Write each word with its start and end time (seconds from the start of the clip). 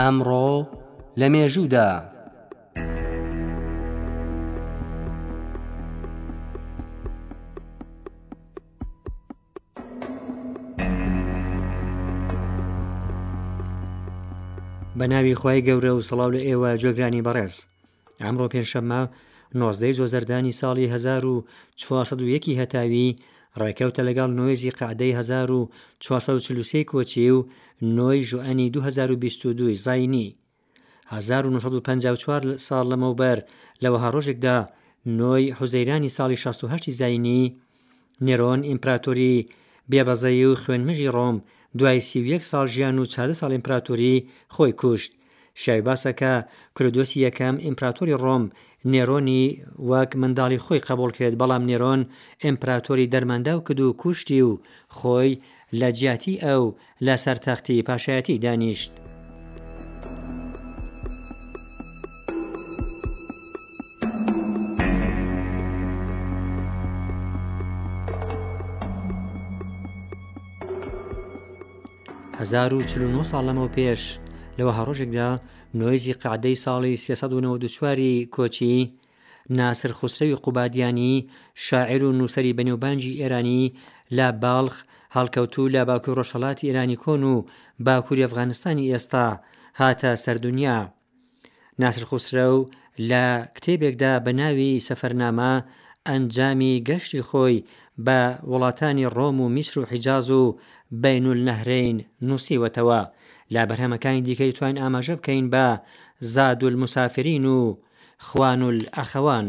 ئەمڕۆ 0.00 0.48
لە 1.20 1.26
مێژوودا 1.32 1.88
بە 1.96 2.00
ناوی 15.12 15.34
خی 15.40 15.60
گەورە 15.66 15.92
و 15.96 16.04
سەڵاو 16.08 16.30
لە 16.34 16.40
ئێوە 16.48 16.70
جۆگرانی 16.82 17.24
بەڕێز 17.26 17.54
ئەمڕۆ 18.22 18.46
پێنجشەممە 18.52 19.00
19 19.54 19.96
زۆزەردانی 19.98 20.56
ساڵی 20.60 20.86
1940 20.92 22.60
هەتاوی 22.60 23.08
ڕێکەوتە 23.60 24.00
لەگەڵ 24.08 24.30
نوێزی 24.38 24.74
قعدەی 24.78 25.12
1940 25.16 26.84
کۆچی 26.90 27.30
و 27.36 27.46
نۆی 27.96 28.18
ژوئنی 28.30 28.68
2022 28.70 29.74
زینی 29.86 30.28
1954 31.06 32.56
ساڵ 32.66 32.84
لەمەوبەر 32.92 33.38
لەوەها 33.82 34.08
ڕۆژێکدا 34.14 34.56
نۆی 35.20 35.44
حوزەیرانی 35.58 36.14
ساڵی 36.16 36.38
16 36.42 36.90
زینی 37.00 37.56
نێرۆن 38.26 38.60
ئیمپراتۆری 38.70 39.46
بێبەزەی 39.90 40.44
و 40.48 40.54
خوێنمەژی 40.62 41.12
ڕۆم 41.16 41.36
دوای 41.78 41.98
سی1 42.08 42.42
ساڵ 42.50 42.64
ژیان 42.74 42.96
و 42.98 43.04
چادە 43.12 43.34
ساڵ 43.40 43.50
ئیمپراتۆری 43.54 44.24
خۆی 44.54 44.72
کوشت 44.80 45.12
شایباسەکە 45.62 46.34
کردۆسی 46.76 47.18
یەکەم 47.26 47.56
ئیمپراتۆری 47.66 48.16
ڕۆم 48.24 48.44
نێرۆنی 48.90 49.44
وەک 49.90 50.10
منداڵی 50.20 50.62
خۆی 50.64 50.84
قبول 50.88 51.10
کرد 51.18 51.34
بەڵام 51.40 51.62
نێرۆن 51.70 52.00
ئمپراتۆری 52.46 53.10
دەرمەندا 53.12 53.52
و 53.56 53.64
کرد 53.66 53.80
و 53.80 53.92
کوشتی 54.00 54.42
و 54.42 54.58
خۆی 54.98 55.32
لە 55.80 55.88
جیاتی 55.98 56.40
ئەو 56.44 56.64
لە 57.06 57.14
سەرتەختی 57.24 57.82
پاشایەتی 57.88 58.38
دانیشت. 58.44 58.92
ساڵ 73.30 73.42
لەمەەوە 73.48 73.70
پێش 73.76 74.02
لەوە 74.58 74.72
هەڕۆژێکدا 74.78 75.28
نوێزی 75.78 76.18
قعدەی 76.22 76.56
ساڵی 76.64 76.94
1992واری 76.96 78.14
کۆچی 78.36 78.76
ناسر 79.58 79.92
خوسەوی 79.98 80.40
قوبادیانی 80.44 81.14
شاعر 81.64 82.00
و 82.04 82.12
نووسری 82.18 82.56
بەنێوبانجی 82.58 83.18
ئێرانی 83.20 83.62
لا 84.16 84.28
باڵخ 84.42 84.74
هەڵکەوتو 85.16 85.62
لا 85.74 85.82
باکوور 85.88 86.18
ڕۆژەڵاتی 86.20 86.66
ئێرانی 86.68 87.00
کۆن 87.04 87.22
و 87.32 87.36
باکووری 87.86 88.24
ئەفغانستانی 88.24 88.90
ئێستا 88.92 89.26
هاتە 89.80 90.10
سەردونیا 90.24 90.78
ناسر 91.80 92.04
خوسرە 92.10 92.44
و 92.56 92.58
لە 93.10 93.24
کتێبێکدا 93.56 94.12
بە 94.24 94.30
ناوی 94.40 94.82
سەفەرنامە 94.88 95.52
ئەنجامی 96.08 96.74
گەشتی 96.88 97.26
خۆی 97.28 97.56
بە 98.06 98.20
وڵاتانی 98.50 99.10
ڕۆم 99.16 99.36
و 99.42 99.46
میسر 99.54 99.76
و 99.80 99.84
حیجاز 99.92 100.26
و 100.30 100.42
بینول 101.04 101.40
نەهرین 101.48 101.96
نووسیوەتەوە 102.28 103.00
لا 103.54 103.64
بەرهەمەکانی 103.70 104.22
دیکەی 104.28 104.52
توانین 104.56 104.80
ئاماژە 104.82 105.10
بکەین 105.10 105.50
بە 105.50 105.80
زادول 106.20 106.74
مسافرین 106.76 107.44
و 107.46 107.76
خوانول 108.26 108.78
ئەخەوان. 108.98 109.46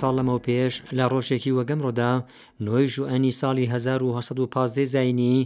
ساڵ 0.00 0.14
لەمەەوە 0.18 0.42
پێش 0.48 0.74
لە 0.98 1.04
ڕۆژێکی 1.12 1.56
وەگەمڕۆدا 1.58 2.12
نوۆی 2.64 2.86
ژوئەنی 2.94 3.32
ساڵی 3.40 3.66
1950 3.66 4.84
زینی 4.84 5.38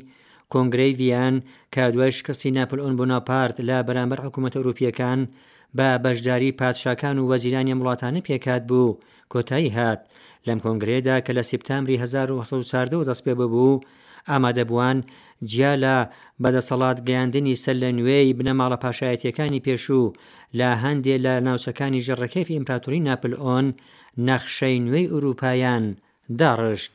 کۆنگرەی 0.54 0.92
ڤیان 1.00 1.34
کە 1.74 1.80
دوای 1.94 2.12
شکستی 2.18 2.50
ناپلئۆن 2.58 2.94
بۆناپارت 3.00 3.56
لە 3.68 3.78
بەرامبەر 3.88 4.18
حکوومەت 4.26 4.54
ئەوروپیەکان 4.56 5.20
بە 5.76 5.88
بەشداری 6.04 6.52
پادشاکان 6.60 7.16
و 7.18 7.28
وەزیرانی 7.32 7.74
وڵاتانە 7.80 8.20
پێکات 8.28 8.62
بوو 8.70 8.98
کۆتایی 9.32 9.74
هات 9.78 10.00
لەم 10.46 10.58
کۆنگرێدا 10.64 11.16
کە 11.26 11.30
لە 11.38 11.42
سپتامبری 11.50 11.96
1970 11.96 13.06
دەست 13.08 13.22
پێ 13.26 13.34
ببوو 13.40 13.82
ئامادەبووان 14.30 14.98
جیا 15.52 15.72
لە 15.84 15.96
بەدەسەڵات 16.42 16.98
گەیاندنی 17.08 17.60
سەر 17.64 17.76
لە 17.82 17.90
نوێی 17.98 18.36
بنەماڵە 18.38 18.76
پاشایەتیەکانی 18.84 19.64
پێشوو 19.66 20.06
لە 20.58 20.70
هەندێ 20.84 21.16
لە 21.24 21.32
ناوچەکانی 21.46 22.04
ژەڕەکەفی 22.06 22.54
ئیمپراتوری 22.56 23.04
ناپلئۆن 23.08 23.66
نەخشەی 24.28 24.82
نوێی 24.86 25.10
ئوروپایان 25.14 25.84
داڕشت. 26.40 26.94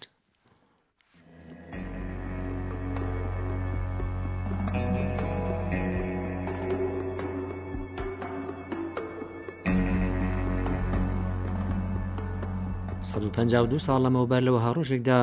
152 13.12 13.86
ساڵ 13.86 13.98
لەمەوبەر 14.06 14.42
لەوەها 14.48 14.72
ڕۆژێکدا 14.78 15.22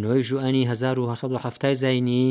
نوۆی 0.00 0.22
ژوئنی 0.28 0.64
1970 0.72 1.74
زینی 1.82 2.26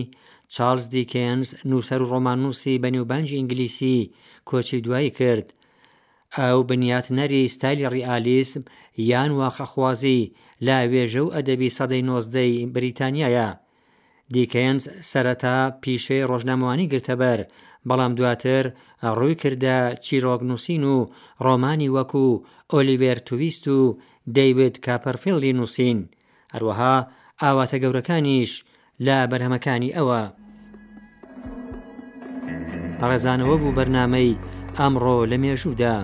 چارلز 0.55 0.85
دیکەنز 0.95 1.47
نووسەر 1.69 1.99
و 2.03 2.09
ڕۆمانوسی 2.11 2.79
بە 2.83 2.89
نێوبانجی 2.95 3.37
ئینگلیسی 3.39 3.97
کۆچی 4.49 4.79
دوایی 4.85 5.11
کرد 5.19 5.47
ئەو 6.37 6.59
بنیاتنەری 6.69 7.43
ستایلی 7.55 7.89
ڕیالیسم 7.95 8.61
یان 9.11 9.31
واخەخوازی 9.39 10.21
لا 10.67 10.77
وێژە 10.91 11.21
و 11.23 11.33
ئەدەبی 11.35 11.73
سەدەی 11.77 12.05
نۆزدەی 12.09 12.53
بریتانیایە 12.75 13.49
دیکەنز 14.33 14.83
سەرەتا 15.11 15.55
پیشەی 15.83 16.27
ڕۆژنامەوانی 16.29 16.89
گرتەبەر 16.93 17.39
بەڵام 17.89 18.11
دواتر 18.19 18.63
ڕووی 19.17 19.35
کردە 19.41 19.75
چیرۆگنووسین 20.05 20.83
و 20.93 20.95
ڕۆمانی 21.45 21.93
وەکو 21.95 22.25
ئۆلیڤێر 22.73 23.17
توویست 23.27 23.65
و 23.75 23.77
دەیوێت 24.35 24.75
کاپەرفیلدی 24.85 25.55
نووسین 25.57 25.99
هەروەها 26.53 26.95
ئاواتە 27.41 27.77
گەورەکانیش 27.83 28.51
لە 29.05 29.17
بەرهەمەکانی 29.31 29.93
ئەوە 29.97 30.21
ڕێزانەوە 33.09 33.55
بوو 33.61 33.75
بەرنامەی 33.77 34.39
ئەمڕۆ 34.77 35.17
لە 35.31 35.37
مێژوودا. 35.43 35.95